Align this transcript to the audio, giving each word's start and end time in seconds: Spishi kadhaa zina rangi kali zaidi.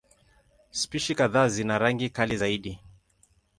Spishi 0.83 1.17
kadhaa 1.19 1.47
zina 1.57 1.79
rangi 1.85 2.09
kali 2.09 2.37
zaidi. 2.45 2.77